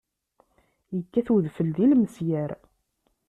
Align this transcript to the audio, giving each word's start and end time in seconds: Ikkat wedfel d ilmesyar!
Ikkat 0.99 1.27
wedfel 1.31 1.69
d 1.75 1.77
ilmesyar! 1.85 2.51